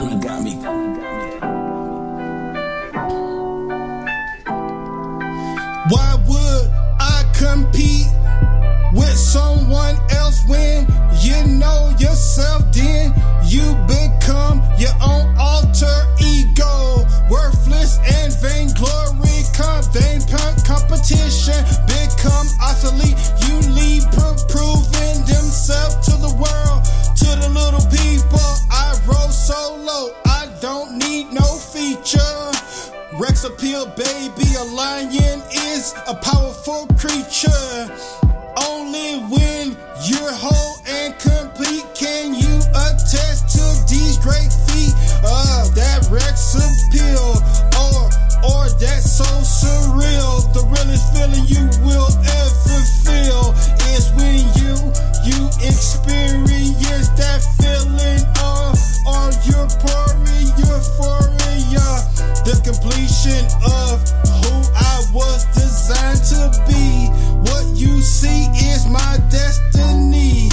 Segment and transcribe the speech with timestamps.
[0.00, 0.54] Donna got me.
[5.90, 8.06] Why would I compete
[8.94, 10.86] with someone else when
[11.20, 12.29] you know yourself?
[30.70, 32.52] don't need no feature.
[33.18, 38.19] Rex appeal, baby, a lion is a powerful creature.
[62.72, 63.98] completion of
[64.30, 67.08] who I was designed to be.
[67.50, 70.48] What you see is my destiny.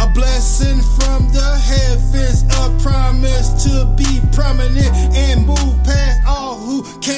[0.00, 6.82] A blessing from the heavens, a promise to be prominent and move past all who
[7.00, 7.17] can.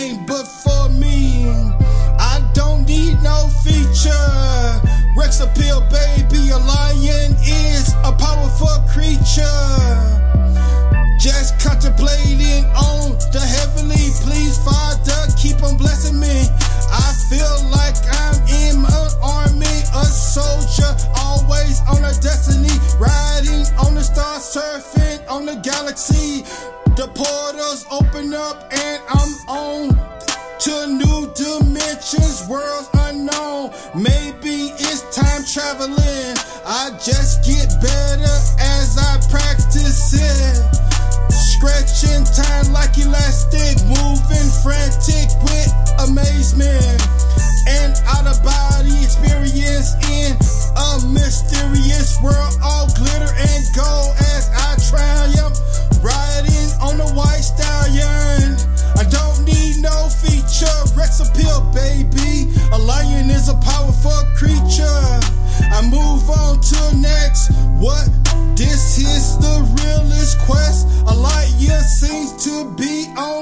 [27.00, 29.88] The portals open up and I'm on
[30.60, 33.72] to new dimensions, worlds unknown.
[33.94, 36.36] Maybe it's time traveling.
[36.66, 41.32] I just get better as I practice it.
[41.32, 45.72] Stretching time like elastic, moving frantic with
[46.04, 46.99] amazement.
[72.10, 73.39] to be on.